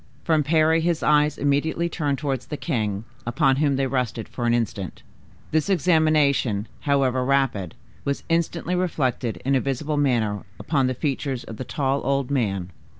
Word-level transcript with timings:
From 0.23 0.41
Parry 0.41 0.81
his 0.81 1.03
eyes 1.03 1.37
immediately 1.37 1.87
turned 1.87 2.17
towards 2.17 2.47
the 2.47 2.57
king, 2.57 3.03
upon 3.23 3.57
whom 3.57 3.75
they 3.75 3.85
rested 3.85 4.27
for 4.27 4.47
an 4.47 4.53
instant. 4.55 5.03
This 5.51 5.69
examination, 5.69 6.67
however 6.79 7.23
rapid, 7.23 7.75
was 8.03 8.23
instantly 8.27 8.73
reflected 8.73 9.37
in 9.45 9.53
a 9.53 9.61
visible 9.61 9.97
manner 9.97 10.41
upon 10.59 10.87
the 10.87 10.95
features 10.95 11.43
of 11.43 11.57
the 11.57 11.63
tall 11.65 12.01
old 12.03 12.31
man. 12.31 12.71